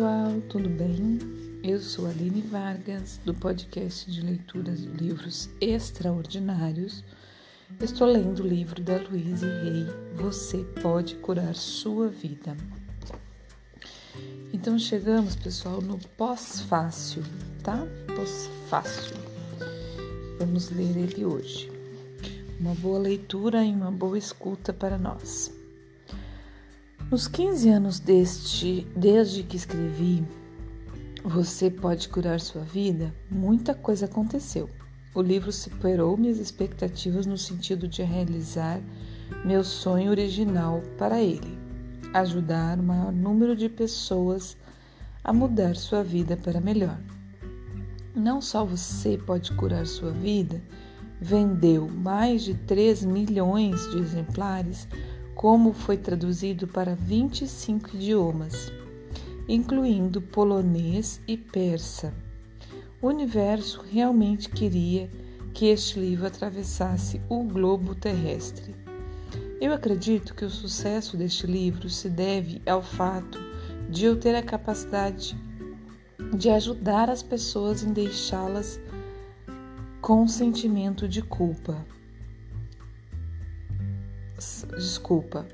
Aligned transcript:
pessoal, 0.00 0.40
tudo 0.48 0.66
bem? 0.70 1.18
Eu 1.62 1.78
sou 1.78 2.06
Aline 2.06 2.40
Vargas, 2.40 3.20
do 3.22 3.34
podcast 3.34 4.10
de 4.10 4.22
leituras 4.22 4.80
de 4.80 4.88
livros 4.88 5.50
extraordinários. 5.60 7.04
Estou 7.78 8.06
lendo 8.06 8.42
o 8.42 8.46
livro 8.46 8.82
da 8.82 8.96
Louise 8.96 9.44
Rey, 9.44 9.86
Você 10.14 10.64
Pode 10.80 11.16
Curar 11.16 11.54
Sua 11.54 12.08
Vida. 12.08 12.56
Então 14.54 14.78
chegamos, 14.78 15.36
pessoal, 15.36 15.82
no 15.82 15.98
pós-fácil, 16.16 17.22
tá? 17.62 17.86
Pós-fácil. 18.16 19.16
Vamos 20.38 20.70
ler 20.70 20.96
ele 20.96 21.26
hoje. 21.26 21.70
Uma 22.58 22.74
boa 22.74 22.98
leitura 22.98 23.62
e 23.62 23.70
uma 23.70 23.92
boa 23.92 24.16
escuta 24.16 24.72
para 24.72 24.96
nós. 24.96 25.59
Nos 27.10 27.26
15 27.26 27.68
anos 27.68 27.98
deste, 27.98 28.86
desde 28.94 29.42
que 29.42 29.56
escrevi 29.56 30.24
Você 31.24 31.68
pode 31.68 32.08
curar 32.08 32.38
sua 32.38 32.62
vida, 32.62 33.12
muita 33.28 33.74
coisa 33.74 34.04
aconteceu. 34.04 34.70
O 35.12 35.20
livro 35.20 35.50
superou 35.50 36.16
minhas 36.16 36.38
expectativas 36.38 37.26
no 37.26 37.36
sentido 37.36 37.88
de 37.88 38.04
realizar 38.04 38.80
meu 39.44 39.64
sonho 39.64 40.08
original 40.08 40.84
para 40.96 41.20
ele, 41.20 41.58
ajudar 42.14 42.78
o 42.78 42.82
maior 42.84 43.12
número 43.12 43.56
de 43.56 43.68
pessoas 43.68 44.56
a 45.24 45.32
mudar 45.32 45.74
sua 45.74 46.04
vida 46.04 46.36
para 46.36 46.60
melhor. 46.60 46.96
Não 48.14 48.40
só 48.40 48.64
você 48.64 49.18
pode 49.18 49.50
curar 49.56 49.84
sua 49.84 50.12
vida, 50.12 50.62
vendeu 51.20 51.88
mais 51.88 52.42
de 52.42 52.54
3 52.54 53.04
milhões 53.04 53.90
de 53.90 53.98
exemplares 53.98 54.86
como 55.40 55.72
foi 55.72 55.96
traduzido 55.96 56.68
para 56.68 56.94
25 56.94 57.96
idiomas, 57.96 58.70
incluindo 59.48 60.20
polonês 60.20 61.18
e 61.26 61.34
persa. 61.34 62.12
O 63.00 63.06
universo 63.06 63.82
realmente 63.90 64.50
queria 64.50 65.08
que 65.54 65.64
este 65.64 65.98
livro 65.98 66.26
atravessasse 66.26 67.22
o 67.26 67.42
globo 67.42 67.94
terrestre. 67.94 68.74
Eu 69.58 69.72
acredito 69.72 70.34
que 70.34 70.44
o 70.44 70.50
sucesso 70.50 71.16
deste 71.16 71.46
livro 71.46 71.88
se 71.88 72.10
deve 72.10 72.60
ao 72.66 72.82
fato 72.82 73.38
de 73.88 74.04
eu 74.04 74.20
ter 74.20 74.34
a 74.34 74.42
capacidade 74.42 75.34
de 76.36 76.50
ajudar 76.50 77.08
as 77.08 77.22
pessoas 77.22 77.82
em 77.82 77.94
deixá-las 77.94 78.78
com 80.02 80.28
sentimento 80.28 81.08
de 81.08 81.22
culpa 81.22 81.82
desculpa. 84.76 85.46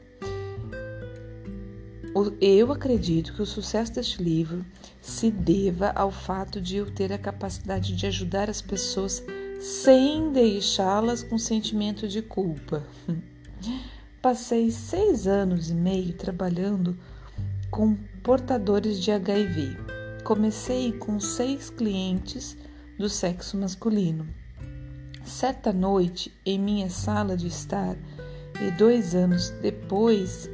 Eu 2.41 2.73
acredito 2.73 3.35
que 3.35 3.43
o 3.43 3.47
sucesso 3.47 3.93
deste 3.93 4.23
livro 4.23 4.65
se 5.03 5.31
deva 5.31 5.91
ao 5.95 6.11
fato 6.11 6.61
de 6.61 6.77
eu 6.77 6.91
ter 6.91 7.13
a 7.13 7.19
capacidade 7.19 7.95
de 7.95 8.07
ajudar 8.07 8.49
as 8.49 8.63
pessoas 8.63 9.23
sem 9.61 10.33
deixá-las 10.33 11.23
com 11.23 11.37
sentimento 11.37 12.09
de 12.09 12.23
culpa. 12.23 12.87
Passei 14.23 14.71
seis 14.71 15.27
anos 15.27 15.71
e 15.71 15.75
meio 15.75 16.15
trabalhando 16.15 16.99
com 17.71 17.95
portadores 18.23 18.99
de 18.99 19.11
HIV. 19.11 19.77
Comecei 20.25 20.93
com 20.93 21.21
seis 21.21 21.69
clientes 21.69 22.57
do 22.99 23.09
sexo 23.09 23.57
masculino. 23.57 24.27
Certa 25.25 25.73
noite, 25.73 26.33
em 26.45 26.59
minha 26.59 26.89
sala 26.89 27.37
de 27.37 27.49
estar, 27.49 27.97
e 28.61 28.71
dois 28.71 29.15
anos 29.15 29.51
depois 29.63 30.49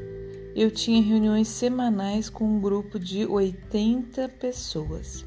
eu 0.54 0.70
tinha 0.70 1.02
reuniões 1.02 1.48
semanais 1.48 2.28
com 2.28 2.44
um 2.44 2.60
grupo 2.60 2.98
de 2.98 3.24
80 3.24 4.28
pessoas. 4.28 5.24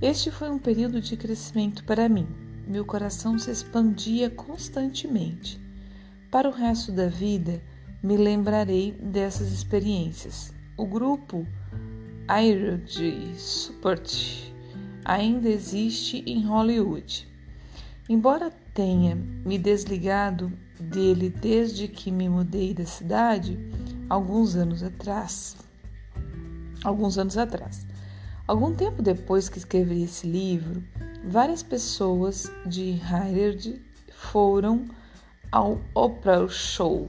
Este 0.00 0.30
foi 0.30 0.50
um 0.50 0.58
período 0.58 1.00
de 1.00 1.16
crescimento 1.16 1.84
para 1.84 2.08
mim. 2.08 2.26
Meu 2.66 2.84
coração 2.84 3.38
se 3.38 3.50
expandia 3.50 4.30
constantemente. 4.30 5.60
Para 6.30 6.48
o 6.48 6.52
resto 6.52 6.90
da 6.90 7.06
vida, 7.06 7.62
me 8.02 8.16
lembrarei 8.16 8.92
dessas 8.92 9.52
experiências. 9.52 10.52
O 10.76 10.86
grupo 10.86 11.46
Aerod 12.26 13.34
Support 13.36 14.52
ainda 15.04 15.48
existe 15.48 16.22
em 16.26 16.44
Hollywood. 16.44 17.33
Embora 18.08 18.50
tenha 18.74 19.14
me 19.14 19.58
desligado 19.58 20.52
dele 20.78 21.30
desde 21.30 21.88
que 21.88 22.10
me 22.10 22.28
mudei 22.28 22.74
da 22.74 22.84
cidade, 22.84 23.58
alguns 24.08 24.56
anos 24.56 24.82
atrás. 24.82 25.56
Alguns 26.84 27.16
anos 27.16 27.38
atrás. 27.38 27.86
Algum 28.46 28.74
tempo 28.74 29.02
depois 29.02 29.48
que 29.48 29.58
escrevi 29.58 30.02
esse 30.02 30.26
livro, 30.26 30.84
várias 31.24 31.62
pessoas 31.62 32.50
de 32.66 33.00
Harvard 33.02 33.80
foram 34.12 34.84
ao 35.50 35.80
Oprah 35.94 36.46
Show 36.48 37.08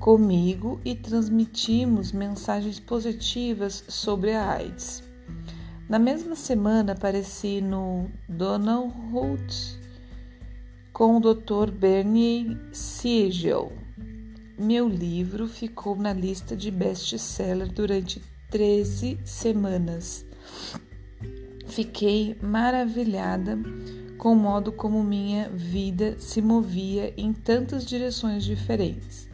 comigo 0.00 0.80
e 0.82 0.94
transmitimos 0.94 2.10
mensagens 2.10 2.80
positivas 2.80 3.84
sobre 3.86 4.32
a 4.32 4.50
AIDS. 4.50 5.09
Na 5.90 5.98
mesma 5.98 6.36
semana 6.36 6.92
apareci 6.92 7.60
no 7.60 8.08
Donald 8.28 8.94
Holt 9.10 9.76
com 10.92 11.16
o 11.16 11.20
Dr. 11.20 11.72
Bernie 11.72 12.56
Siegel. 12.72 13.72
Meu 14.56 14.88
livro 14.88 15.48
ficou 15.48 15.96
na 15.96 16.12
lista 16.12 16.56
de 16.56 16.70
best-seller 16.70 17.72
durante 17.72 18.22
13 18.52 19.18
semanas. 19.24 20.24
Fiquei 21.66 22.38
maravilhada 22.40 23.58
com 24.16 24.34
o 24.34 24.36
modo 24.36 24.70
como 24.70 25.02
minha 25.02 25.48
vida 25.48 26.14
se 26.20 26.40
movia 26.40 27.12
em 27.16 27.32
tantas 27.32 27.84
direções 27.84 28.44
diferentes. 28.44 29.29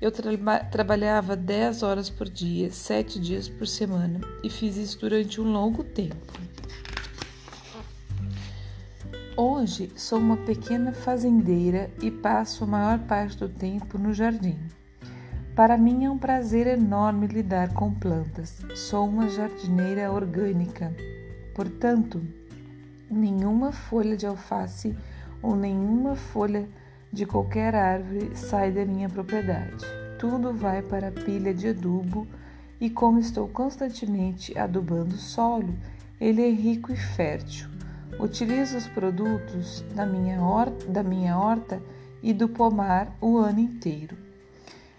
Eu 0.00 0.10
tra 0.10 0.64
trabalhava 0.70 1.36
10 1.36 1.82
horas 1.82 2.08
por 2.08 2.26
dia, 2.26 2.70
7 2.70 3.20
dias 3.20 3.50
por 3.50 3.66
semana 3.66 4.18
e 4.42 4.48
fiz 4.48 4.78
isso 4.78 4.98
durante 4.98 5.38
um 5.42 5.52
longo 5.52 5.84
tempo. 5.84 6.32
Hoje 9.36 9.92
sou 9.96 10.18
uma 10.18 10.38
pequena 10.38 10.92
fazendeira 10.92 11.90
e 12.00 12.10
passo 12.10 12.64
a 12.64 12.66
maior 12.66 12.98
parte 13.00 13.36
do 13.36 13.48
tempo 13.48 13.98
no 13.98 14.14
jardim. 14.14 14.58
Para 15.54 15.76
mim 15.76 16.06
é 16.06 16.10
um 16.10 16.16
prazer 16.16 16.66
enorme 16.66 17.26
lidar 17.26 17.74
com 17.74 17.92
plantas. 17.92 18.64
Sou 18.74 19.06
uma 19.06 19.28
jardineira 19.28 20.10
orgânica. 20.10 20.94
Portanto, 21.54 22.22
nenhuma 23.10 23.70
folha 23.70 24.16
de 24.16 24.26
alface 24.26 24.96
ou 25.42 25.54
nenhuma 25.54 26.16
folha 26.16 26.66
de 27.12 27.26
qualquer 27.26 27.74
árvore 27.74 28.36
sai 28.36 28.70
da 28.70 28.84
minha 28.84 29.08
propriedade. 29.08 29.84
Tudo 30.18 30.52
vai 30.52 30.82
para 30.82 31.08
a 31.08 31.12
pilha 31.12 31.52
de 31.52 31.68
adubo 31.68 32.26
e 32.80 32.88
como 32.88 33.18
estou 33.18 33.48
constantemente 33.48 34.56
adubando 34.56 35.14
o 35.14 35.18
solo, 35.18 35.74
ele 36.20 36.42
é 36.42 36.50
rico 36.50 36.92
e 36.92 36.96
fértil. 36.96 37.68
Utilizo 38.18 38.76
os 38.76 38.86
produtos 38.86 39.84
da 39.94 40.04
minha, 40.04 40.40
horta, 40.42 40.86
da 40.86 41.02
minha 41.02 41.38
horta 41.38 41.82
e 42.22 42.32
do 42.32 42.48
pomar 42.48 43.16
o 43.20 43.38
ano 43.38 43.60
inteiro. 43.60 44.16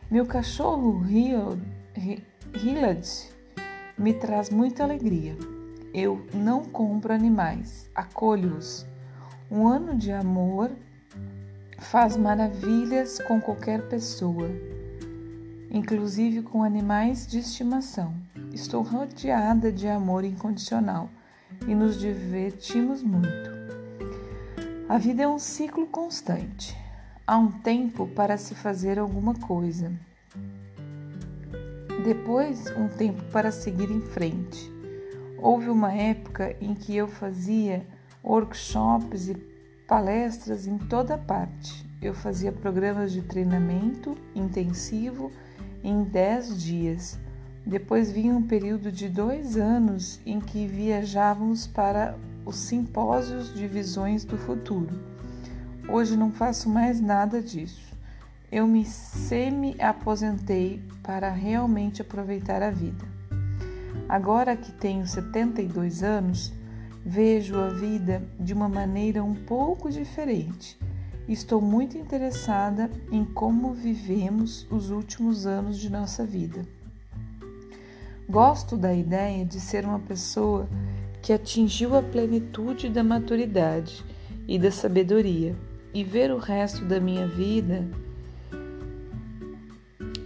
Meu 0.09 0.25
cachorro 0.25 1.05
Hillard 1.07 1.61
me 3.97 4.13
traz 4.13 4.49
muita 4.49 4.83
alegria. 4.83 5.38
Eu 5.93 6.25
não 6.33 6.63
compro 6.63 7.13
animais, 7.13 7.89
acolho-os. 7.93 8.85
Um 9.49 9.67
ano 9.67 9.96
de 9.96 10.11
amor 10.11 10.72
faz 11.81 12.16
maravilhas 12.16 13.19
com 13.19 13.41
qualquer 13.41 13.81
pessoa, 13.89 14.49
inclusive 15.69 16.43
com 16.43 16.63
animais 16.63 17.25
de 17.25 17.39
estimação. 17.39 18.13
Estou 18.53 18.83
rodeada 18.83 19.72
de 19.72 19.87
amor 19.87 20.23
incondicional 20.23 21.09
e 21.67 21.73
nos 21.73 21.99
divertimos 21.99 23.01
muito. 23.01 23.49
A 24.87 24.97
vida 24.97 25.23
é 25.23 25.28
um 25.28 25.39
ciclo 25.39 25.87
constante. 25.87 26.78
Há 27.25 27.37
um 27.37 27.51
tempo 27.51 28.07
para 28.07 28.37
se 28.37 28.53
fazer 28.53 28.99
alguma 28.99 29.33
coisa. 29.33 29.91
Depois, 32.05 32.66
um 32.78 32.87
tempo 32.87 33.23
para 33.31 33.51
seguir 33.51 33.89
em 33.89 34.01
frente. 34.01 34.72
Houve 35.37 35.69
uma 35.69 35.91
época 35.91 36.55
em 36.61 36.75
que 36.75 36.95
eu 36.95 37.07
fazia 37.07 37.85
workshops 38.23 39.29
e 39.29 39.51
palestras 39.91 40.66
em 40.67 40.78
toda 40.78 41.17
parte. 41.17 41.85
Eu 42.02 42.14
fazia 42.14 42.52
programas 42.52 43.11
de 43.11 43.22
treinamento 43.22 44.17
intensivo 44.34 45.29
em 45.84 46.03
10 46.03 46.64
dias 46.64 47.20
depois 47.66 48.11
vinha 48.11 48.34
um 48.34 48.41
período 48.41 48.91
de 48.91 49.08
dois 49.08 49.55
anos 49.55 50.20
em 50.26 50.40
que 50.40 50.66
viajávamos 50.66 51.67
para 51.67 52.17
os 52.43 52.55
simpósios 52.55 53.53
de 53.53 53.67
visões 53.67 54.26
do 54.26 54.35
futuro. 54.38 54.99
Hoje 55.88 56.17
não 56.17 56.32
faço 56.32 56.67
mais 56.67 56.99
nada 56.99 57.40
disso. 57.41 57.96
Eu 58.52 58.66
me 58.66 58.84
semi-aposentei 58.84 60.82
para 61.03 61.29
realmente 61.29 62.02
aproveitar 62.02 62.64
a 62.64 62.72
vida. 62.72 63.05
Agora 64.09 64.58
que 64.58 64.72
tenho 64.72 65.05
72 65.05 66.02
anos, 66.02 66.52
vejo 67.06 67.59
a 67.59 67.70
vida 67.70 68.24
de 68.40 68.53
uma 68.53 68.70
maneira 68.70 69.24
um 69.24 69.34
pouco 69.34 69.90
diferente. 69.90 70.78
Estou 71.28 71.62
muito 71.62 71.98
interessada 71.98 72.90
em 73.12 73.24
como 73.24 73.74
vivemos 73.74 74.68
os 74.70 74.90
últimos 74.90 75.46
anos 75.46 75.78
de 75.78 75.90
nossa 75.90 76.26
vida. 76.26 76.66
Gosto 78.30 78.78
da 78.78 78.94
ideia 78.94 79.46
de 79.46 79.59
ser 79.59 79.86
uma 79.86 80.00
pessoa 80.00 80.68
que 81.22 81.34
atingiu 81.34 81.96
a 81.96 82.02
plenitude 82.02 82.90
da 82.90 83.03
maturidade 83.03 84.03
e 84.48 84.58
da 84.58 84.72
sabedoria 84.72 85.56
e 85.94 86.03
ver 86.03 86.32
o 86.32 86.38
resto 86.38 86.86
da 86.86 87.00
minha 87.00 87.28
vida 87.28 87.88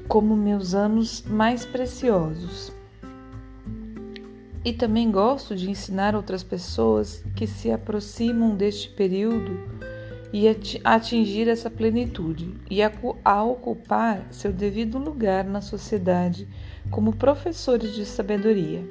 como 0.07 0.36
meus 0.36 0.74
anos 0.74 1.24
mais 1.24 1.66
preciosos. 1.66 2.75
E 4.65 4.73
também 4.73 5.12
gosto 5.12 5.56
de 5.56 5.69
ensinar 5.69 6.15
outras 6.15 6.41
pessoas 6.41 7.23
que 7.35 7.45
se 7.45 7.71
aproximam 7.71 8.56
deste 8.56 8.89
período 8.89 9.59
e 10.33 10.47
atingir 10.83 11.47
essa 11.47 11.69
plenitude 11.69 12.56
e 12.69 12.81
a, 12.81 13.44
ocupar 13.44 14.27
seu 14.31 14.51
devido 14.51 14.97
lugar 14.97 15.45
na 15.45 15.62
sociedade 15.62 16.47
como 16.89 17.15
professores 17.15 17.94
de 17.94 18.06
sabedoria. 18.06 18.83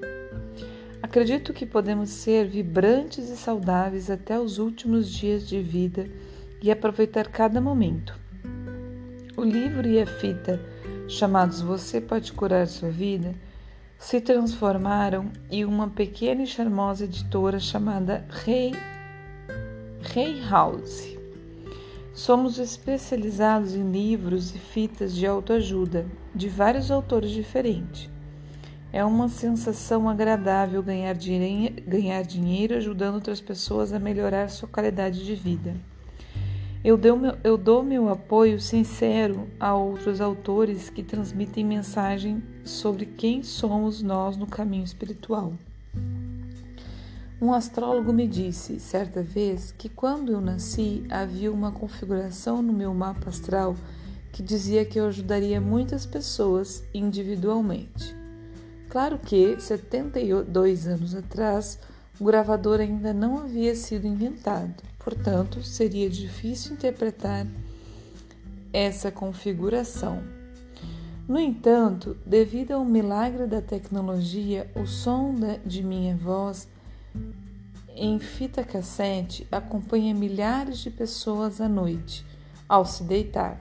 Acredito 1.02 1.52
que 1.52 1.66
podemos 1.66 2.08
ser 2.10 2.46
vibrantes 2.46 3.28
e 3.28 3.36
saudáveis 3.36 4.08
até 4.08 4.38
os 4.38 4.58
últimos 4.58 5.10
dias 5.10 5.46
de 5.46 5.60
vida 5.60 6.08
e 6.62 6.70
aproveitar 6.70 7.28
cada 7.28 7.60
momento. 7.60 8.18
O 9.36 9.42
livro 9.42 9.88
e 9.88 10.00
a 10.00 10.06
fita, 10.06 10.60
chamados 11.08 11.60
Você 11.60 12.00
Pode 12.00 12.32
Curar 12.32 12.68
Sua 12.68 12.90
Vida, 12.90 13.34
se 14.04 14.20
transformaram 14.20 15.32
em 15.50 15.64
uma 15.64 15.88
pequena 15.88 16.42
e 16.42 16.46
charmosa 16.46 17.04
editora 17.04 17.58
chamada 17.58 18.22
Rei, 18.28 18.74
Rei 20.02 20.42
House. 20.46 21.16
Somos 22.12 22.58
especializados 22.58 23.74
em 23.74 23.90
livros 23.90 24.54
e 24.54 24.58
fitas 24.58 25.14
de 25.14 25.26
autoajuda 25.26 26.04
de 26.34 26.50
vários 26.50 26.90
autores 26.90 27.30
diferentes. 27.30 28.10
É 28.92 29.02
uma 29.02 29.26
sensação 29.30 30.06
agradável 30.06 30.82
ganhar, 30.82 31.14
dinheiro, 31.14 31.82
ganhar 31.88 32.20
dinheiro 32.20 32.76
ajudando 32.76 33.14
outras 33.14 33.40
pessoas 33.40 33.90
a 33.90 33.98
melhorar 33.98 34.50
sua 34.50 34.68
qualidade 34.68 35.24
de 35.24 35.34
vida. 35.34 35.74
Eu 36.84 36.98
dou, 36.98 37.16
meu, 37.16 37.38
eu 37.42 37.56
dou 37.56 37.82
meu 37.82 38.10
apoio 38.10 38.60
sincero 38.60 39.48
a 39.58 39.74
outros 39.74 40.20
autores 40.20 40.90
que 40.90 41.02
transmitem 41.02 41.64
mensagem 41.64 42.42
sobre 42.62 43.06
quem 43.06 43.42
somos 43.42 44.02
nós 44.02 44.36
no 44.36 44.46
caminho 44.46 44.84
espiritual. 44.84 45.54
Um 47.40 47.54
astrólogo 47.54 48.12
me 48.12 48.28
disse 48.28 48.78
certa 48.78 49.22
vez 49.22 49.72
que 49.72 49.88
quando 49.88 50.30
eu 50.30 50.42
nasci 50.42 51.02
havia 51.08 51.50
uma 51.50 51.72
configuração 51.72 52.60
no 52.60 52.74
meu 52.74 52.92
mapa 52.92 53.30
astral 53.30 53.74
que 54.30 54.42
dizia 54.42 54.84
que 54.84 55.00
eu 55.00 55.06
ajudaria 55.06 55.62
muitas 55.62 56.04
pessoas 56.04 56.84
individualmente. 56.92 58.14
Claro 58.90 59.18
que 59.18 59.58
72 59.58 60.86
anos 60.86 61.14
atrás 61.14 61.78
o 62.20 62.24
gravador 62.26 62.78
ainda 62.78 63.14
não 63.14 63.38
havia 63.38 63.74
sido 63.74 64.06
inventado, 64.06 64.82
portanto, 65.04 65.62
seria 65.62 66.08
difícil 66.08 66.72
interpretar 66.72 67.46
essa 68.72 69.12
configuração. 69.12 70.22
No 71.28 71.38
entanto, 71.38 72.16
devido 72.26 72.72
ao 72.72 72.84
milagre 72.84 73.46
da 73.46 73.62
tecnologia, 73.62 74.70
o 74.74 74.86
som 74.86 75.34
de 75.64 75.82
minha 75.82 76.16
voz 76.16 76.66
em 77.94 78.18
fita 78.18 78.64
cassete 78.64 79.46
acompanha 79.52 80.14
milhares 80.14 80.78
de 80.78 80.90
pessoas 80.90 81.60
à 81.60 81.68
noite 81.68 82.26
ao 82.68 82.84
se 82.84 83.04
deitar. 83.04 83.60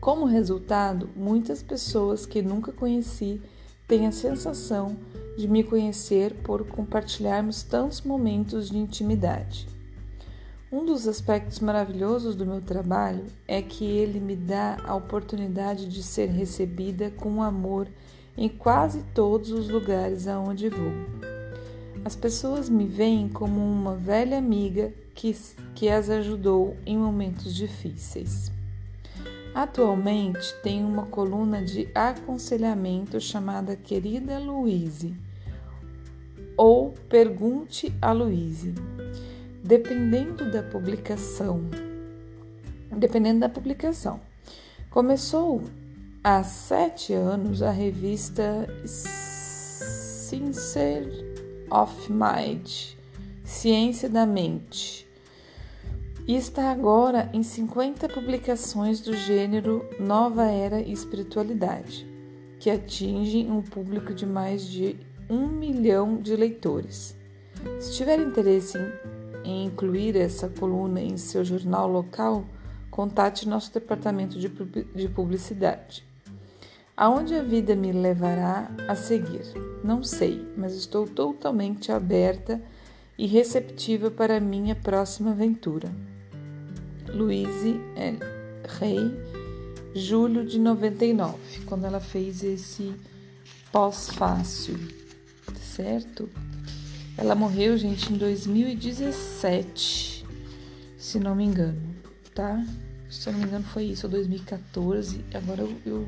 Como 0.00 0.26
resultado, 0.26 1.08
muitas 1.14 1.62
pessoas 1.62 2.26
que 2.26 2.42
nunca 2.42 2.72
conheci 2.72 3.40
têm 3.86 4.06
a 4.06 4.12
sensação 4.12 4.96
de 5.38 5.46
me 5.46 5.62
conhecer 5.62 6.34
por 6.42 6.66
compartilharmos 6.66 7.62
tantos 7.62 8.00
momentos 8.00 8.70
de 8.70 8.78
intimidade. 8.78 9.75
Um 10.70 10.84
dos 10.84 11.06
aspectos 11.06 11.60
maravilhosos 11.60 12.34
do 12.34 12.44
meu 12.44 12.60
trabalho 12.60 13.24
é 13.46 13.62
que 13.62 13.84
ele 13.84 14.18
me 14.18 14.34
dá 14.34 14.78
a 14.84 14.96
oportunidade 14.96 15.88
de 15.88 16.02
ser 16.02 16.28
recebida 16.28 17.08
com 17.08 17.40
amor 17.40 17.86
em 18.36 18.48
quase 18.48 19.04
todos 19.14 19.52
os 19.52 19.68
lugares 19.68 20.26
aonde 20.26 20.68
vou. 20.68 20.90
As 22.04 22.16
pessoas 22.16 22.68
me 22.68 22.84
veem 22.84 23.28
como 23.28 23.60
uma 23.60 23.94
velha 23.94 24.36
amiga 24.36 24.92
que, 25.14 25.36
que 25.72 25.88
as 25.88 26.10
ajudou 26.10 26.76
em 26.84 26.98
momentos 26.98 27.54
difíceis. 27.54 28.50
Atualmente 29.54 30.52
tenho 30.64 30.86
uma 30.88 31.06
coluna 31.06 31.62
de 31.62 31.88
aconselhamento 31.94 33.20
chamada 33.20 33.76
Querida 33.76 34.40
Luíse 34.40 35.14
ou 36.56 36.92
Pergunte 37.08 37.94
a 38.02 38.10
Luíse. 38.10 38.74
Dependendo 39.66 40.48
da 40.48 40.62
publicação, 40.62 41.60
dependendo 42.96 43.40
da 43.40 43.48
publicação. 43.48 44.20
Começou 44.88 45.60
há 46.22 46.44
sete 46.44 47.12
anos 47.12 47.62
a 47.62 47.72
revista 47.72 48.68
Sincere 50.28 51.10
of 51.68 52.12
Mind, 52.12 52.94
Ciência 53.44 54.08
da 54.08 54.24
Mente, 54.24 55.04
e 56.28 56.36
está 56.36 56.70
agora 56.70 57.28
em 57.32 57.42
50 57.42 58.08
publicações 58.08 59.00
do 59.00 59.16
gênero 59.16 59.84
Nova 59.98 60.44
Era 60.44 60.80
e 60.80 60.92
Espiritualidade, 60.92 62.06
que 62.60 62.70
atingem 62.70 63.50
um 63.50 63.62
público 63.62 64.14
de 64.14 64.26
mais 64.26 64.64
de 64.64 64.96
um 65.28 65.48
milhão 65.48 66.18
de 66.18 66.36
leitores. 66.36 67.16
Se 67.80 67.94
tiver 67.94 68.20
interesse 68.20 68.78
em, 68.78 69.25
em 69.46 69.64
incluir 69.64 70.16
essa 70.16 70.48
coluna 70.48 71.00
em 71.00 71.16
seu 71.16 71.44
jornal 71.44 71.86
local, 71.86 72.44
contate 72.90 73.48
nosso 73.48 73.72
departamento 73.72 74.38
de, 74.38 74.48
de 74.48 75.08
publicidade. 75.08 76.04
Aonde 76.96 77.34
a 77.34 77.42
vida 77.42 77.76
me 77.76 77.92
levará 77.92 78.68
a 78.88 78.96
seguir? 78.96 79.44
Não 79.84 80.02
sei, 80.02 80.44
mas 80.56 80.74
estou 80.74 81.06
totalmente 81.06 81.92
aberta 81.92 82.60
e 83.16 83.26
receptiva 83.26 84.10
para 84.10 84.38
a 84.38 84.40
minha 84.40 84.74
próxima 84.74 85.30
aventura. 85.30 85.94
Louise 87.08 87.80
L. 87.94 88.18
Rey, 88.80 89.14
julho 89.94 90.44
de 90.44 90.58
99, 90.58 91.36
quando 91.66 91.84
ela 91.84 92.00
fez 92.00 92.42
esse 92.42 92.92
pós-fácil, 93.70 94.76
certo? 95.54 96.28
Ela 97.18 97.34
morreu, 97.34 97.76
gente, 97.78 98.12
em 98.12 98.16
2017, 98.16 100.26
se 100.98 101.18
não 101.18 101.34
me 101.34 101.44
engano, 101.44 101.80
tá? 102.34 102.62
Se 103.08 103.28
eu 103.28 103.32
não 103.32 103.40
me 103.40 103.46
engano, 103.46 103.64
foi 103.64 103.84
isso, 103.84 104.06
2014. 104.08 105.24
Agora 105.32 105.62
eu, 105.62 105.74
eu 105.86 106.06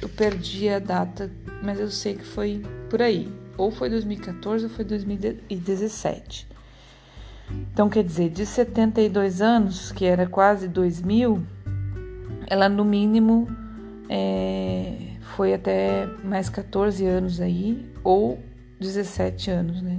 eu 0.00 0.08
perdi 0.08 0.68
a 0.68 0.78
data, 0.78 1.30
mas 1.62 1.80
eu 1.80 1.90
sei 1.90 2.14
que 2.14 2.24
foi 2.24 2.62
por 2.90 3.00
aí. 3.00 3.32
Ou 3.56 3.70
foi 3.70 3.88
2014 3.88 4.64
ou 4.64 4.70
foi 4.70 4.84
2017. 4.84 6.46
Então, 7.72 7.88
quer 7.88 8.04
dizer, 8.04 8.30
de 8.30 8.44
72 8.44 9.40
anos, 9.40 9.92
que 9.92 10.04
era 10.04 10.26
quase 10.26 10.68
2000, 10.68 11.42
ela 12.46 12.68
no 12.68 12.84
mínimo 12.84 13.48
é, 14.08 14.96
foi 15.36 15.54
até 15.54 16.06
mais 16.22 16.48
14 16.48 17.06
anos 17.06 17.40
aí, 17.40 17.86
ou 18.04 18.38
17 18.80 19.50
anos, 19.50 19.82
né? 19.82 19.98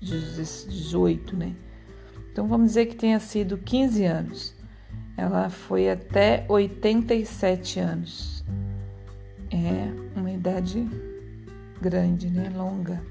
18, 0.00 1.36
né? 1.36 1.54
Então 2.32 2.46
vamos 2.46 2.68
dizer 2.68 2.86
que 2.86 2.96
tenha 2.96 3.20
sido 3.20 3.58
15 3.58 4.04
anos. 4.04 4.54
Ela 5.16 5.50
foi 5.50 5.90
até 5.90 6.44
87 6.48 7.80
anos 7.80 8.38
é 9.50 10.18
uma 10.18 10.30
idade 10.30 10.86
grande, 11.80 12.28
né? 12.28 12.50
Longa. 12.54 13.02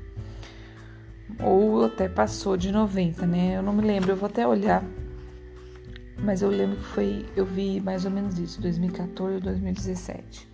Ou 1.40 1.86
até 1.86 2.08
passou 2.08 2.58
de 2.58 2.72
90, 2.72 3.26
né? 3.26 3.58
Eu 3.58 3.62
não 3.62 3.74
me 3.74 3.82
lembro, 3.82 4.12
eu 4.12 4.16
vou 4.16 4.28
até 4.28 4.48
olhar. 4.48 4.84
Mas 6.20 6.42
eu 6.42 6.50
lembro 6.50 6.78
que 6.78 6.86
foi, 6.86 7.26
eu 7.36 7.46
vi 7.46 7.80
mais 7.80 8.06
ou 8.06 8.12
menos 8.12 8.40
isso, 8.40 8.60
2014 8.62 9.36
ou 9.36 9.42
2017. 9.42 10.48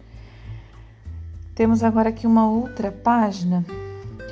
Temos 1.55 1.83
agora 1.83 2.09
aqui 2.09 2.27
uma 2.27 2.49
outra 2.49 2.91
página 2.91 3.63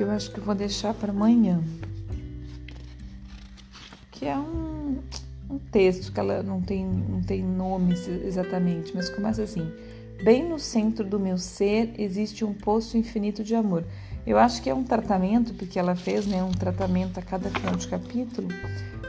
que 0.02 0.04
eu 0.04 0.10
acho 0.10 0.32
que 0.32 0.40
eu 0.40 0.44
vou 0.44 0.56
deixar 0.56 0.96
para 0.96 1.12
amanhã. 1.12 1.64
Que 4.10 4.26
é 4.26 4.36
um, 4.36 4.98
um 5.48 5.60
texto 5.72 6.12
que 6.12 6.20
ela 6.20 6.42
não 6.42 6.60
tem, 6.60 6.84
não 6.84 7.22
tem 7.22 7.44
nome 7.44 7.94
exatamente, 8.26 8.96
mas 8.96 9.10
começa 9.12 9.44
assim: 9.44 9.72
Bem 10.24 10.50
no 10.50 10.58
centro 10.58 11.06
do 11.06 11.20
meu 11.20 11.38
ser 11.38 11.94
existe 12.00 12.44
um 12.44 12.52
poço 12.52 12.98
infinito 12.98 13.44
de 13.44 13.54
amor. 13.54 13.86
Eu 14.26 14.40
acho 14.40 14.62
que 14.64 14.72
é 14.72 14.74
um 14.74 14.84
tratamento, 14.84 15.54
porque 15.54 15.78
ela 15.78 15.96
fez 15.96 16.26
né, 16.26 16.44
um 16.44 16.52
tratamento 16.52 17.20
a 17.20 17.22
cada 17.22 17.52
final 17.52 17.76
de 17.76 17.88
capítulo, 17.88 18.48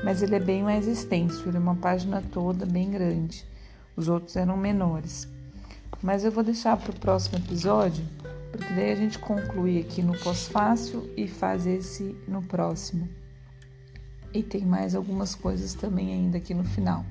mas 0.05 0.23
ele 0.23 0.35
é 0.35 0.41
bem 0.41 0.63
mais 0.63 0.87
extenso, 0.87 1.49
ele 1.49 1.57
é 1.57 1.61
uma 1.61 1.77
página 1.77 2.23
toda 2.33 2.67
bem 2.67 2.91
grande. 2.91 3.47
Os 3.97 4.09
outros 4.09 4.37
eram 4.37 4.59
menores. 4.59 5.27
Mas 6.03 6.23
eu 6.23 6.33
vou 6.33 6.43
deixar 6.43 6.77
para 6.77 6.91
o 6.91 6.99
próximo 6.99 7.39
episódio, 7.39 8.05
porque 8.53 8.73
daí 8.75 8.93
a 8.93 8.95
gente 8.95 9.19
conclui 9.19 9.81
aqui 9.81 10.03
no 10.03 10.17
pós-fácil 10.19 11.11
e 11.17 11.27
faz 11.27 11.67
esse 11.67 12.15
no 12.29 12.43
próximo. 12.43 13.09
E 14.33 14.43
tem 14.43 14.65
mais 14.65 14.95
algumas 14.95 15.35
coisas 15.35 15.75
também 15.75 16.13
ainda 16.13 16.37
aqui 16.37 16.53
no 16.53 16.63
final. 16.63 17.05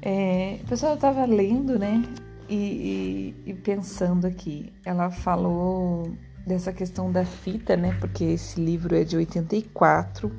É, 0.00 0.60
a 0.62 0.68
pessoa 0.68 0.94
estava 0.94 1.24
lendo, 1.24 1.78
né? 1.78 2.02
E, 2.48 3.34
e, 3.46 3.50
e 3.50 3.54
pensando 3.54 4.26
aqui, 4.26 4.72
ela 4.84 5.10
falou 5.10 6.14
dessa 6.46 6.72
questão 6.72 7.10
da 7.10 7.24
fita, 7.24 7.76
né? 7.76 7.96
Porque 7.98 8.24
esse 8.24 8.60
livro 8.60 8.94
é 8.94 9.02
de 9.02 9.16
84. 9.16 10.30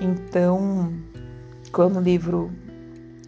Então, 0.00 0.92
quando 1.70 1.98
o 1.98 2.00
livro 2.00 2.50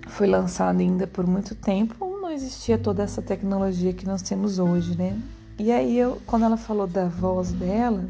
foi 0.08 0.26
lançado 0.26 0.80
ainda 0.80 1.06
por 1.06 1.26
muito 1.26 1.54
tempo, 1.54 2.07
existia 2.38 2.78
toda 2.78 3.02
essa 3.02 3.20
tecnologia 3.20 3.92
que 3.92 4.06
nós 4.06 4.22
temos 4.22 4.58
hoje, 4.58 4.96
né? 4.96 5.20
E 5.58 5.72
aí, 5.72 5.98
eu, 5.98 6.22
quando 6.24 6.44
ela 6.44 6.56
falou 6.56 6.86
da 6.86 7.06
voz 7.06 7.52
dela, 7.52 8.06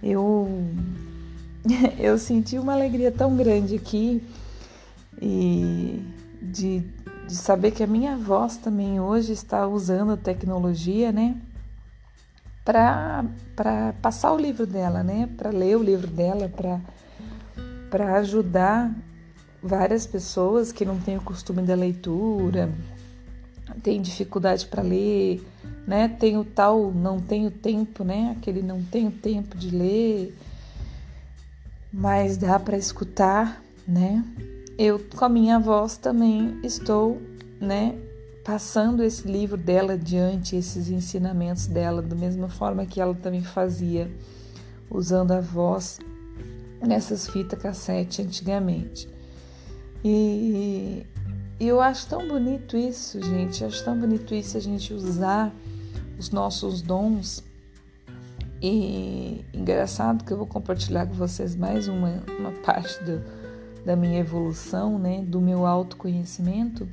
eu 0.00 0.48
eu 1.98 2.16
senti 2.18 2.56
uma 2.56 2.72
alegria 2.72 3.10
tão 3.10 3.36
grande 3.36 3.74
aqui 3.74 4.22
e 5.20 6.00
de, 6.40 6.84
de 7.26 7.34
saber 7.34 7.72
que 7.72 7.82
a 7.82 7.86
minha 7.86 8.16
voz 8.16 8.56
também 8.56 9.00
hoje 9.00 9.32
está 9.32 9.66
usando 9.66 10.12
a 10.12 10.16
tecnologia, 10.16 11.10
né? 11.10 11.36
Para 12.64 13.24
passar 14.00 14.32
o 14.32 14.38
livro 14.38 14.66
dela, 14.66 15.02
né? 15.02 15.28
Para 15.36 15.50
ler 15.50 15.76
o 15.76 15.82
livro 15.82 16.06
dela, 16.06 16.48
para 17.90 18.16
ajudar 18.18 18.94
várias 19.60 20.06
pessoas 20.06 20.70
que 20.70 20.84
não 20.84 20.98
têm 20.98 21.16
o 21.16 21.22
costume 21.22 21.62
da 21.62 21.74
leitura, 21.74 22.70
têm 23.82 24.00
dificuldade 24.00 24.66
para 24.66 24.82
ler, 24.82 25.44
né? 25.86 26.08
Tem 26.08 26.36
o 26.36 26.44
tal 26.44 26.92
não 26.92 27.20
tenho 27.20 27.50
tempo, 27.50 28.04
né? 28.04 28.34
Aquele 28.36 28.62
não 28.62 28.82
tenho 28.82 29.10
tempo 29.10 29.56
de 29.56 29.70
ler, 29.70 30.36
mas 31.92 32.36
dá 32.36 32.58
para 32.58 32.76
escutar, 32.76 33.62
né? 33.86 34.24
Eu 34.78 34.98
com 34.98 35.24
a 35.24 35.28
minha 35.28 35.58
voz 35.58 35.96
também 35.96 36.60
estou, 36.62 37.20
né, 37.58 37.96
passando 38.44 39.02
esse 39.02 39.26
livro 39.26 39.56
dela 39.56 39.94
adiante, 39.94 40.54
esses 40.54 40.90
ensinamentos 40.90 41.66
dela, 41.66 42.02
da 42.02 42.14
mesma 42.14 42.48
forma 42.48 42.84
que 42.84 43.00
ela 43.00 43.14
também 43.14 43.42
fazia, 43.42 44.10
usando 44.90 45.32
a 45.32 45.40
voz 45.40 45.98
nessas 46.86 47.26
fitas 47.26 47.58
cassete 47.58 48.20
antigamente. 48.20 49.08
E, 50.04 51.06
e 51.58 51.68
eu 51.68 51.80
acho 51.80 52.06
tão 52.06 52.28
bonito 52.28 52.76
isso, 52.76 53.20
gente. 53.22 53.62
Eu 53.62 53.68
acho 53.68 53.84
tão 53.84 53.98
bonito 53.98 54.34
isso 54.34 54.56
a 54.56 54.60
gente 54.60 54.92
usar 54.92 55.52
os 56.18 56.30
nossos 56.30 56.82
dons. 56.82 57.42
E 58.60 59.44
engraçado 59.52 60.24
que 60.24 60.32
eu 60.32 60.36
vou 60.36 60.46
compartilhar 60.46 61.06
com 61.06 61.14
vocês 61.14 61.54
mais 61.54 61.88
uma, 61.88 62.22
uma 62.38 62.52
parte 62.52 63.02
do, 63.04 63.22
da 63.84 63.94
minha 63.94 64.18
evolução, 64.18 64.98
né, 64.98 65.22
do 65.26 65.40
meu 65.40 65.66
autoconhecimento. 65.66 66.88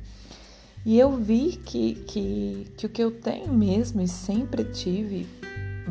E 0.84 0.98
eu 0.98 1.16
vi 1.16 1.56
que, 1.64 1.94
que, 2.06 2.72
que 2.76 2.86
o 2.86 2.88
que 2.88 3.02
eu 3.02 3.10
tenho 3.10 3.52
mesmo 3.52 4.02
e 4.02 4.08
sempre 4.08 4.64
tive 4.64 5.26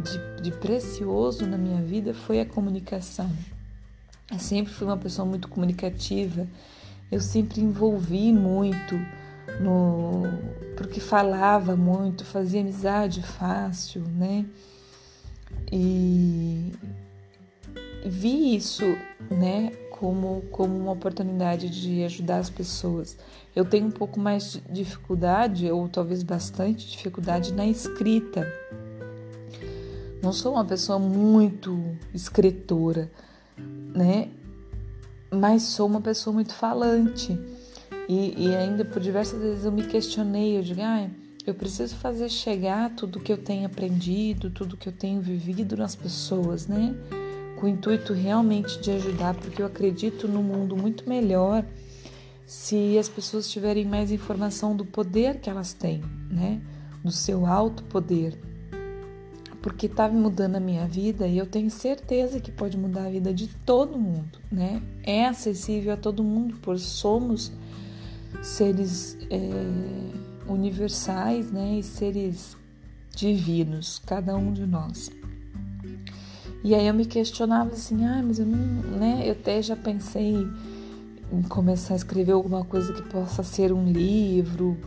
de, 0.01 0.41
de 0.41 0.51
precioso 0.51 1.45
na 1.45 1.57
minha 1.57 1.81
vida 1.81 2.13
foi 2.13 2.39
a 2.39 2.45
comunicação. 2.45 3.29
Eu 4.31 4.39
sempre 4.39 4.71
fui 4.71 4.87
uma 4.87 4.97
pessoa 4.97 5.27
muito 5.27 5.47
comunicativa, 5.47 6.47
eu 7.13 7.22
sempre 7.22 7.62
envolvi 7.62 8.34
muito 8.34 8.96
no 9.60 10.24
porque 10.75 11.00
falava 11.00 11.75
muito, 11.75 12.25
fazia 12.25 12.62
amizade 12.62 13.22
fácil, 13.22 14.01
né? 14.01 14.46
E 15.72 16.72
vi 18.05 18.55
isso, 18.55 18.84
né, 19.29 19.72
como, 19.91 20.41
como 20.51 20.75
uma 20.75 20.91
oportunidade 20.91 21.70
de 21.70 22.03
ajudar 22.03 22.38
as 22.38 22.50
pessoas. 22.50 23.17
Eu 23.55 23.63
tenho 23.63 23.88
um 23.88 23.91
pouco 23.91 24.20
mais 24.20 24.53
de 24.53 24.62
dificuldade, 24.84 25.70
ou 25.72 25.88
talvez 25.88 26.24
bastante 26.24 26.89
dificuldade, 26.89 27.53
na 27.53 27.67
escrita. 27.67 28.51
Não 30.22 30.34
sou 30.34 30.53
uma 30.53 30.65
pessoa 30.65 30.98
muito 30.98 31.96
escritora, 32.13 33.12
né? 33.58 34.29
Mas 35.33 35.63
sou 35.63 35.87
uma 35.87 36.01
pessoa 36.01 36.33
muito 36.33 36.53
falante. 36.53 37.37
E, 38.07 38.47
e, 38.47 38.55
ainda 38.55 38.83
por 38.83 39.01
diversas 39.01 39.41
vezes 39.41 39.65
eu 39.65 39.71
me 39.71 39.83
questionei, 39.83 40.57
eu 40.57 40.61
digo, 40.61 40.81
ah, 40.81 41.09
eu 41.45 41.53
preciso 41.53 41.95
fazer 41.95 42.29
chegar 42.29 42.89
tudo 42.91 43.19
que 43.19 43.31
eu 43.31 43.37
tenho 43.37 43.65
aprendido, 43.65 44.49
tudo 44.49 44.77
que 44.77 44.87
eu 44.87 44.93
tenho 44.93 45.21
vivido 45.21 45.75
nas 45.77 45.95
pessoas, 45.95 46.67
né? 46.67 46.95
Com 47.59 47.65
o 47.65 47.69
intuito 47.69 48.13
realmente 48.13 48.79
de 48.79 48.91
ajudar, 48.91 49.33
porque 49.35 49.61
eu 49.61 49.65
acredito 49.65 50.27
no 50.27 50.43
mundo 50.43 50.75
muito 50.75 51.07
melhor 51.07 51.65
se 52.45 52.97
as 52.97 53.07
pessoas 53.07 53.49
tiverem 53.49 53.85
mais 53.85 54.11
informação 54.11 54.75
do 54.75 54.85
poder 54.85 55.39
que 55.39 55.49
elas 55.49 55.73
têm, 55.73 56.01
né? 56.29 56.61
Do 57.03 57.11
seu 57.11 57.45
alto 57.45 57.83
poder 57.83 58.37
porque 59.63 59.86
estava 59.86 60.13
mudando 60.13 60.58
a 60.58 60.60
minha 60.60 60.86
vida 60.86 61.25
e 61.25 61.38
eu 61.38 61.46
tenho 61.46 61.72
certeza 61.72 62.38
que 62.41 62.51
pode 62.51 62.77
mudar 62.77 63.05
a 63.05 63.10
vida 63.10 63.34
de 63.34 63.48
todo 63.48 63.98
mundo, 63.98 64.38
né? 64.51 64.84
É 65.01 65.25
acessível 65.25 65.93
a 65.93 65.98
todo 65.98 66.22
mundo, 66.22 66.55
pois 66.62 66.82
somos 66.82 67.50
seres 68.41 69.17
é, 69.29 70.51
universais, 70.51 71.50
né? 71.50 71.79
E 71.79 71.84
seres 71.84 72.58
divinos, 73.15 74.01
cada 74.05 74.36
um 74.36 74.51
de 74.51 74.67
nós. 74.67 75.10
E 76.62 76.75
aí 76.75 76.86
eu 76.86 76.93
me 76.93 77.05
questionava 77.05 77.72
assim, 77.72 78.03
ah, 78.03 78.22
mas 78.22 78.39
eu 78.39 78.46
não, 78.46 78.58
né? 78.98 79.24
Eu 79.25 79.32
até 79.32 79.62
já 79.62 79.77
pensei 79.77 80.46
em 81.32 81.41
começar 81.41 81.93
a 81.93 81.98
escrever 81.98 82.34
alguma 82.34 82.65
coisa 82.65 82.91
que 82.91 83.01
possa 83.03 83.43
ser 83.43 83.72
um 83.72 83.86
livro, 83.86 84.77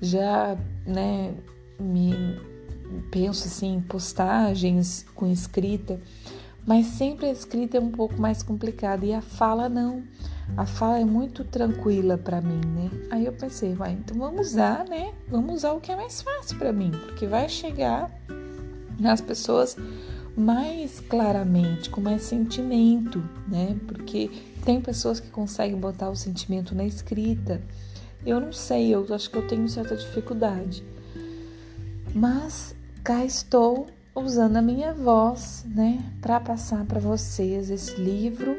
já, 0.00 0.58
né? 0.84 1.32
Me 1.78 2.36
penso 3.10 3.46
assim 3.46 3.74
em 3.74 3.80
postagens 3.80 5.04
com 5.14 5.26
escrita, 5.26 6.00
mas 6.66 6.86
sempre 6.86 7.26
a 7.26 7.32
escrita 7.32 7.78
é 7.78 7.80
um 7.80 7.90
pouco 7.90 8.20
mais 8.20 8.42
complicada 8.42 9.04
e 9.06 9.12
a 9.12 9.22
fala 9.22 9.68
não. 9.68 10.02
A 10.56 10.66
fala 10.66 10.98
é 10.98 11.04
muito 11.04 11.44
tranquila 11.44 12.16
para 12.16 12.40
mim, 12.40 12.60
né? 12.74 12.90
Aí 13.10 13.26
eu 13.26 13.32
pensei, 13.32 13.74
vai, 13.74 13.92
então 13.92 14.18
vamos 14.18 14.48
usar, 14.48 14.84
né? 14.84 15.12
Vamos 15.28 15.56
usar 15.56 15.72
o 15.72 15.80
que 15.80 15.92
é 15.92 15.96
mais 15.96 16.22
fácil 16.22 16.58
para 16.58 16.72
mim, 16.72 16.90
porque 16.90 17.26
vai 17.26 17.48
chegar 17.48 18.10
nas 18.98 19.20
pessoas 19.20 19.76
mais 20.36 21.00
claramente, 21.00 21.90
com 21.90 22.00
mais 22.00 22.22
sentimento, 22.22 23.22
né? 23.48 23.76
Porque 23.86 24.30
tem 24.64 24.80
pessoas 24.80 25.20
que 25.20 25.30
conseguem 25.30 25.78
botar 25.78 26.10
o 26.10 26.16
sentimento 26.16 26.74
na 26.74 26.84
escrita. 26.84 27.60
Eu 28.24 28.40
não 28.40 28.52
sei, 28.52 28.94
eu 28.94 29.06
acho 29.14 29.30
que 29.30 29.36
eu 29.36 29.46
tenho 29.46 29.68
certa 29.68 29.96
dificuldade. 29.96 30.84
Mas 32.14 32.74
cá 33.08 33.24
estou 33.24 33.86
usando 34.14 34.58
a 34.58 34.60
minha 34.60 34.92
voz, 34.92 35.64
né, 35.66 35.98
para 36.20 36.38
passar 36.38 36.84
para 36.84 37.00
vocês 37.00 37.70
esse 37.70 37.98
livro 37.98 38.54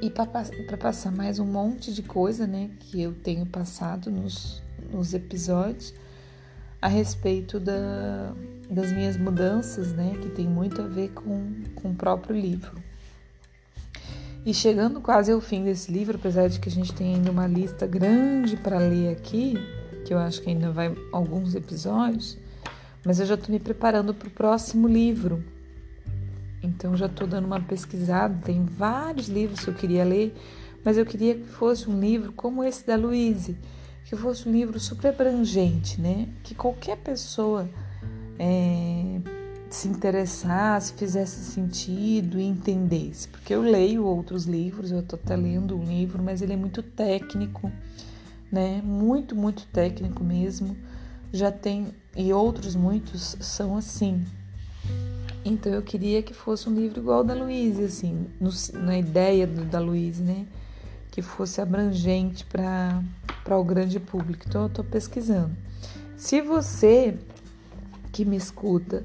e 0.00 0.08
para 0.08 0.78
passar 0.78 1.12
mais 1.12 1.38
um 1.38 1.44
monte 1.44 1.92
de 1.92 2.02
coisa, 2.02 2.46
né, 2.46 2.70
que 2.80 3.02
eu 3.02 3.12
tenho 3.12 3.44
passado 3.44 4.10
nos, 4.10 4.62
nos 4.90 5.12
episódios 5.12 5.92
a 6.80 6.88
respeito 6.88 7.60
da, 7.60 8.32
das 8.70 8.90
minhas 8.90 9.18
mudanças, 9.18 9.92
né, 9.92 10.16
que 10.22 10.30
tem 10.30 10.48
muito 10.48 10.80
a 10.80 10.86
ver 10.86 11.10
com, 11.10 11.52
com 11.74 11.90
o 11.90 11.94
próprio 11.94 12.34
livro. 12.34 12.82
E 14.46 14.54
chegando 14.54 15.02
quase 15.02 15.30
ao 15.30 15.40
fim 15.42 15.62
desse 15.64 15.92
livro, 15.92 16.16
apesar 16.16 16.48
de 16.48 16.58
que 16.58 16.70
a 16.70 16.72
gente 16.72 16.94
tem 16.94 17.16
ainda 17.16 17.30
uma 17.30 17.46
lista 17.46 17.86
grande 17.86 18.56
para 18.56 18.78
ler 18.78 19.10
aqui, 19.10 19.58
que 20.06 20.14
eu 20.14 20.18
acho 20.18 20.40
que 20.40 20.48
ainda 20.48 20.70
vai 20.70 20.96
alguns 21.12 21.54
episódios, 21.54 22.42
mas 23.04 23.20
eu 23.20 23.26
já 23.26 23.34
estou 23.34 23.52
me 23.52 23.60
preparando 23.60 24.14
para 24.14 24.28
o 24.28 24.30
próximo 24.30 24.88
livro. 24.88 25.44
Então 26.62 26.96
já 26.96 27.06
estou 27.06 27.26
dando 27.26 27.44
uma 27.44 27.60
pesquisada, 27.60 28.40
tem 28.42 28.64
vários 28.64 29.28
livros 29.28 29.60
que 29.60 29.68
eu 29.68 29.74
queria 29.74 30.04
ler, 30.04 30.34
mas 30.84 30.96
eu 30.96 31.04
queria 31.04 31.34
que 31.34 31.44
fosse 31.44 31.88
um 31.88 32.00
livro 32.00 32.32
como 32.32 32.64
esse 32.64 32.86
da 32.86 32.96
Louise, 32.96 33.56
que 34.06 34.16
fosse 34.16 34.48
um 34.48 34.52
livro 34.52 34.80
super 34.80 35.08
abrangente, 35.08 36.00
né? 36.00 36.28
Que 36.42 36.54
qualquer 36.54 36.96
pessoa 36.98 37.68
é, 38.38 39.20
se 39.68 39.88
interessasse, 39.88 40.94
fizesse 40.94 41.52
sentido 41.52 42.38
e 42.38 42.44
entendesse. 42.44 43.28
Porque 43.28 43.54
eu 43.54 43.60
leio 43.60 44.04
outros 44.04 44.44
livros, 44.44 44.90
eu 44.90 45.00
estou 45.00 45.18
até 45.22 45.36
lendo 45.36 45.76
um 45.76 45.84
livro, 45.84 46.22
mas 46.22 46.40
ele 46.40 46.52
é 46.52 46.56
muito 46.56 46.82
técnico, 46.82 47.70
né? 48.50 48.80
Muito, 48.82 49.34
muito 49.34 49.66
técnico 49.66 50.22
mesmo. 50.22 50.76
Já 51.34 51.50
tem 51.50 51.92
e 52.16 52.32
outros 52.32 52.76
muitos 52.76 53.36
são 53.40 53.76
assim. 53.76 54.24
Então 55.44 55.72
eu 55.72 55.82
queria 55.82 56.22
que 56.22 56.32
fosse 56.32 56.68
um 56.68 56.74
livro 56.76 57.00
igual 57.00 57.22
o 57.22 57.24
da 57.24 57.34
Luísa, 57.34 57.86
assim, 57.86 58.28
no, 58.40 58.50
na 58.74 58.96
ideia 58.96 59.44
do, 59.44 59.64
da 59.64 59.80
Luísa, 59.80 60.22
né? 60.22 60.46
Que 61.10 61.22
fosse 61.22 61.60
abrangente 61.60 62.46
para 62.46 63.02
o 63.58 63.64
grande 63.64 63.98
público. 63.98 64.44
Então 64.46 64.62
eu 64.62 64.68
estou 64.68 64.84
pesquisando. 64.84 65.50
Se 66.16 66.40
você 66.40 67.18
que 68.12 68.24
me 68.24 68.36
escuta 68.36 69.02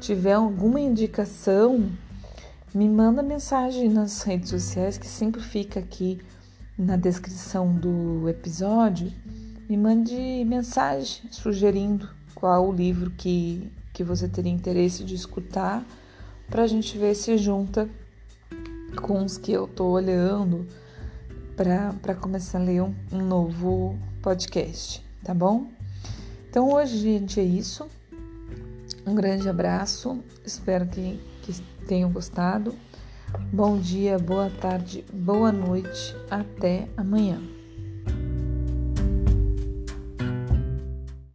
tiver 0.00 0.32
alguma 0.32 0.80
indicação, 0.80 1.88
me 2.74 2.88
manda 2.88 3.22
mensagem 3.22 3.88
nas 3.88 4.22
redes 4.22 4.50
sociais 4.50 4.98
que 4.98 5.06
sempre 5.06 5.40
fica 5.40 5.78
aqui 5.78 6.18
na 6.76 6.96
descrição 6.96 7.72
do 7.72 8.28
episódio. 8.28 9.12
Me 9.68 9.76
mande 9.76 10.16
mensagem 10.46 11.30
sugerindo 11.30 12.08
qual 12.34 12.70
o 12.70 12.72
livro 12.72 13.10
que, 13.10 13.70
que 13.92 14.02
você 14.02 14.26
teria 14.26 14.50
interesse 14.50 15.04
de 15.04 15.14
escutar 15.14 15.84
para 16.48 16.62
a 16.62 16.66
gente 16.66 16.96
ver 16.96 17.14
se 17.14 17.36
junta 17.36 17.86
com 19.02 19.22
os 19.22 19.36
que 19.36 19.52
eu 19.52 19.68
tô 19.68 19.88
olhando 19.88 20.66
para 21.54 22.14
começar 22.14 22.58
a 22.58 22.62
ler 22.62 22.80
um, 22.80 22.94
um 23.12 23.18
novo 23.18 23.98
podcast, 24.22 25.04
tá 25.22 25.34
bom? 25.34 25.66
Então 26.48 26.72
hoje, 26.72 26.96
gente, 26.96 27.38
é 27.38 27.44
isso. 27.44 27.86
Um 29.06 29.14
grande 29.14 29.50
abraço, 29.50 30.24
espero 30.46 30.86
que, 30.86 31.20
que 31.42 31.52
tenham 31.86 32.10
gostado. 32.10 32.74
Bom 33.52 33.78
dia, 33.78 34.18
boa 34.18 34.48
tarde, 34.48 35.04
boa 35.12 35.52
noite, 35.52 36.16
até 36.30 36.88
amanhã. 36.96 37.57